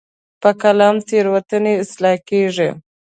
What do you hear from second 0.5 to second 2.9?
قلم تیروتنې اصلاح کېږي.